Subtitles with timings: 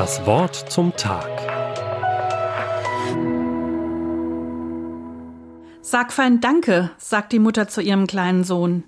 [0.00, 1.28] Das Wort zum Tag.
[5.82, 8.84] Sag fein Danke, sagt die Mutter zu ihrem kleinen Sohn.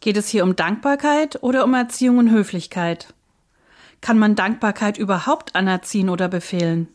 [0.00, 3.14] Geht es hier um Dankbarkeit oder um Erziehung und Höflichkeit?
[4.00, 6.88] Kann man Dankbarkeit überhaupt anerziehen oder befehlen?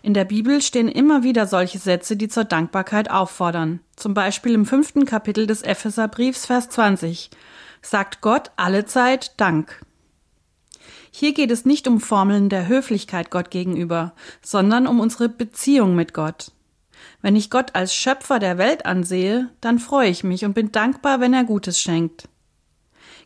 [0.00, 3.80] In der Bibel stehen immer wieder solche Sätze, die zur Dankbarkeit auffordern.
[3.94, 7.28] Zum Beispiel im fünften Kapitel des Epheserbriefs, Vers 20,
[7.82, 9.82] sagt Gott allezeit Dank.
[11.10, 16.14] Hier geht es nicht um Formeln der Höflichkeit Gott gegenüber, sondern um unsere Beziehung mit
[16.14, 16.52] Gott.
[17.22, 21.20] Wenn ich Gott als Schöpfer der Welt ansehe, dann freue ich mich und bin dankbar,
[21.20, 22.28] wenn er Gutes schenkt.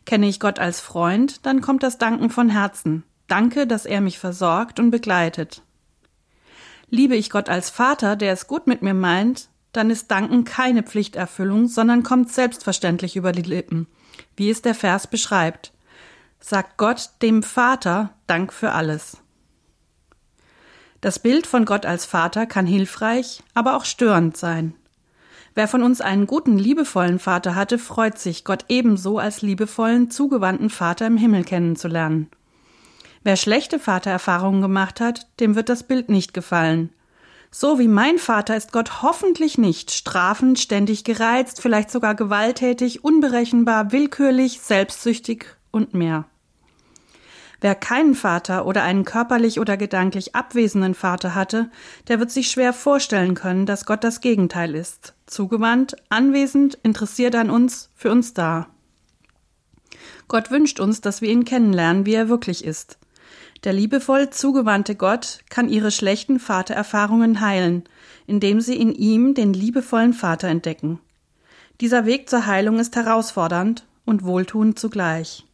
[0.05, 3.03] Kenne ich Gott als Freund, dann kommt das Danken von Herzen.
[3.27, 5.63] Danke, dass er mich versorgt und begleitet.
[6.89, 10.83] Liebe ich Gott als Vater, der es gut mit mir meint, dann ist Danken keine
[10.83, 13.87] Pflichterfüllung, sondern kommt selbstverständlich über die Lippen,
[14.37, 15.73] wie es der Vers beschreibt
[16.39, 19.17] sagt Gott dem Vater Dank für alles.
[21.01, 24.73] Das Bild von Gott als Vater kann hilfreich, aber auch störend sein.
[25.53, 30.69] Wer von uns einen guten, liebevollen Vater hatte, freut sich, Gott ebenso als liebevollen, zugewandten
[30.69, 32.29] Vater im Himmel kennenzulernen.
[33.23, 36.89] Wer schlechte Vatererfahrungen gemacht hat, dem wird das Bild nicht gefallen.
[37.51, 43.93] So wie mein Vater ist Gott hoffentlich nicht strafend, ständig gereizt, vielleicht sogar gewalttätig, unberechenbar,
[43.93, 46.25] willkürlich, selbstsüchtig und mehr.
[47.61, 51.69] Wer keinen Vater oder einen körperlich oder gedanklich abwesenden Vater hatte,
[52.07, 55.13] der wird sich schwer vorstellen können, dass Gott das Gegenteil ist.
[55.25, 58.67] Zugewandt, anwesend, interessiert an uns, für uns da.
[60.27, 62.97] Gott wünscht uns, dass wir ihn kennenlernen, wie er wirklich ist.
[63.63, 67.83] Der liebevoll zugewandte Gott kann ihre schlechten Vatererfahrungen heilen,
[68.27, 70.99] indem sie in ihm den liebevollen Vater entdecken.
[71.81, 75.45] Dieser Weg zur Heilung ist herausfordernd und wohltuend zugleich.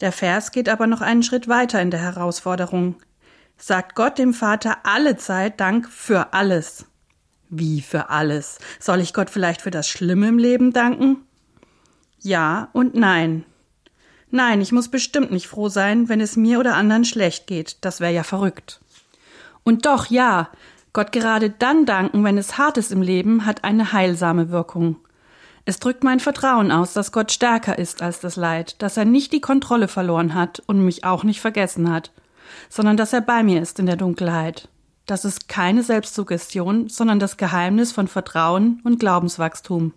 [0.00, 2.96] Der Vers geht aber noch einen Schritt weiter in der Herausforderung.
[3.56, 6.86] Sagt Gott dem Vater alle Zeit Dank für alles.
[7.50, 8.58] Wie für alles?
[8.78, 11.24] Soll ich Gott vielleicht für das Schlimme im Leben danken?
[12.20, 13.44] Ja und nein.
[14.30, 17.78] Nein, ich muss bestimmt nicht froh sein, wenn es mir oder anderen schlecht geht.
[17.84, 18.80] Das wäre ja verrückt.
[19.64, 20.50] Und doch, ja,
[20.92, 24.96] Gott gerade dann danken, wenn es hart ist im Leben, hat eine heilsame Wirkung.
[25.68, 29.34] Es drückt mein Vertrauen aus, dass Gott stärker ist als das Leid, dass er nicht
[29.34, 32.10] die Kontrolle verloren hat und mich auch nicht vergessen hat,
[32.70, 34.70] sondern dass er bei mir ist in der Dunkelheit.
[35.04, 39.92] Das ist keine Selbstsuggestion, sondern das Geheimnis von Vertrauen und Glaubenswachstum.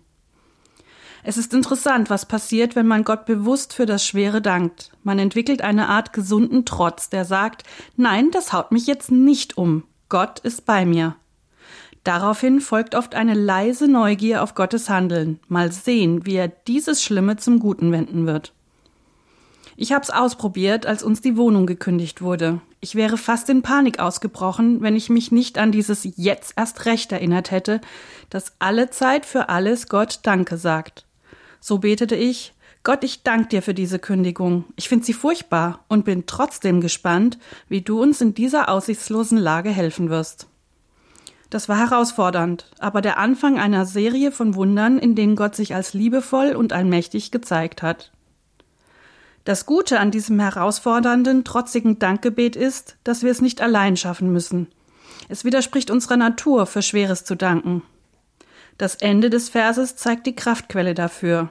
[1.22, 4.92] Es ist interessant, was passiert, wenn man Gott bewusst für das Schwere dankt.
[5.02, 7.62] Man entwickelt eine Art gesunden Trotz, der sagt,
[7.96, 9.84] nein, das haut mich jetzt nicht um.
[10.10, 11.16] Gott ist bei mir.
[12.04, 15.38] Daraufhin folgt oft eine leise Neugier auf Gottes Handeln.
[15.48, 18.52] Mal sehen, wie er dieses Schlimme zum Guten wenden wird.
[19.76, 22.60] Ich hab's ausprobiert, als uns die Wohnung gekündigt wurde.
[22.80, 27.12] Ich wäre fast in Panik ausgebrochen, wenn ich mich nicht an dieses jetzt erst recht
[27.12, 27.80] erinnert hätte,
[28.28, 31.06] dass alle Zeit für alles Gott Danke sagt.
[31.60, 32.52] So betete ich,
[32.82, 34.64] Gott, ich danke dir für diese Kündigung.
[34.74, 37.38] Ich finde sie furchtbar und bin trotzdem gespannt,
[37.68, 40.48] wie du uns in dieser aussichtslosen Lage helfen wirst.
[41.52, 45.92] Das war herausfordernd, aber der Anfang einer Serie von Wundern, in denen Gott sich als
[45.92, 48.10] liebevoll und allmächtig gezeigt hat.
[49.44, 54.68] Das Gute an diesem herausfordernden, trotzigen Dankgebet ist, dass wir es nicht allein schaffen müssen.
[55.28, 57.82] Es widerspricht unserer Natur, für Schweres zu danken.
[58.78, 61.50] Das Ende des Verses zeigt die Kraftquelle dafür.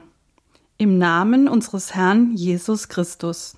[0.78, 3.56] Im Namen unseres Herrn Jesus Christus.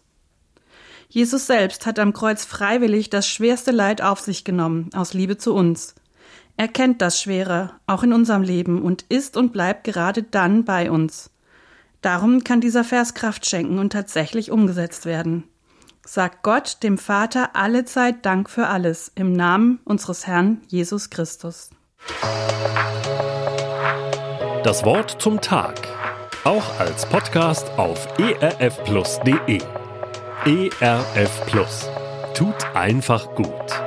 [1.08, 5.54] Jesus selbst hat am Kreuz freiwillig das schwerste Leid auf sich genommen, aus Liebe zu
[5.54, 5.94] uns.
[6.56, 10.90] Er kennt das Schwere, auch in unserem Leben, und ist und bleibt gerade dann bei
[10.90, 11.30] uns.
[12.00, 15.44] Darum kann dieser Vers Kraft schenken und tatsächlich umgesetzt werden.
[16.06, 21.70] Sagt Gott, dem Vater, alle Zeit Dank für alles, im Namen unseres Herrn Jesus Christus.
[24.62, 25.80] Das Wort zum Tag.
[26.44, 29.60] Auch als Podcast auf erfplus.de.
[30.44, 31.40] ERF.
[32.34, 33.83] Tut einfach gut.